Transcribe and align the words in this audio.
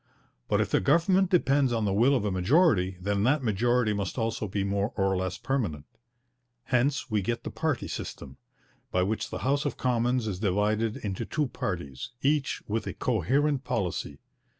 But 0.47 0.59
if 0.59 0.71
the 0.71 0.79
government 0.79 1.29
depends 1.29 1.71
on 1.71 1.85
the 1.85 1.93
will 1.93 2.15
of 2.15 2.25
a 2.25 2.31
majority, 2.31 2.97
then 2.99 3.21
that 3.25 3.43
majority 3.43 3.93
must 3.93 4.17
also 4.17 4.47
be 4.47 4.63
more 4.63 4.91
or 4.95 5.15
less 5.15 5.37
permanent. 5.37 5.85
Hence 6.63 7.11
we 7.11 7.21
get 7.21 7.43
the 7.43 7.51
party 7.51 7.87
system, 7.87 8.37
by 8.91 9.03
which 9.03 9.29
the 9.29 9.37
House 9.45 9.63
of 9.63 9.77
Commons 9.77 10.25
is 10.25 10.39
divided 10.39 10.97
into 10.97 11.23
two 11.23 11.45
parties, 11.49 12.13
each 12.23 12.63
with 12.67 12.87
a 12.87 12.95
coherent 12.95 13.63
policy. 13.63 14.17